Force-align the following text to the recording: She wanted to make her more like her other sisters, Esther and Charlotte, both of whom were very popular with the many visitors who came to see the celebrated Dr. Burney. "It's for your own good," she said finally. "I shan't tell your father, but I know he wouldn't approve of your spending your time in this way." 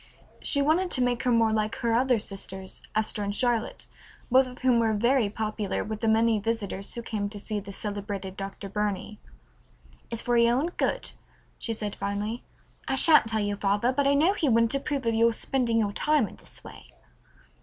She 0.41 0.63
wanted 0.63 0.89
to 0.89 1.03
make 1.03 1.21
her 1.21 1.31
more 1.31 1.53
like 1.53 1.75
her 1.75 1.93
other 1.93 2.17
sisters, 2.17 2.81
Esther 2.95 3.21
and 3.21 3.35
Charlotte, 3.35 3.85
both 4.31 4.47
of 4.47 4.57
whom 4.63 4.79
were 4.79 4.95
very 4.95 5.29
popular 5.29 5.83
with 5.83 5.99
the 5.99 6.07
many 6.07 6.39
visitors 6.39 6.95
who 6.95 7.03
came 7.03 7.29
to 7.29 7.37
see 7.37 7.59
the 7.59 7.71
celebrated 7.71 8.35
Dr. 8.35 8.67
Burney. 8.67 9.19
"It's 10.09 10.19
for 10.19 10.35
your 10.37 10.57
own 10.57 10.69
good," 10.77 11.11
she 11.59 11.71
said 11.73 11.95
finally. 11.95 12.43
"I 12.87 12.95
shan't 12.95 13.27
tell 13.27 13.41
your 13.41 13.57
father, 13.57 13.93
but 13.93 14.07
I 14.07 14.15
know 14.15 14.33
he 14.33 14.49
wouldn't 14.49 14.73
approve 14.73 15.05
of 15.05 15.13
your 15.13 15.33
spending 15.33 15.77
your 15.81 15.93
time 15.93 16.27
in 16.27 16.37
this 16.37 16.63
way." 16.63 16.95